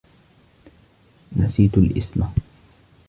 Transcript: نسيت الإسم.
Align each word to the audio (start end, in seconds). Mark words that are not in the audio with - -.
نسيت 1.35 1.77
الإسم. 1.77 2.21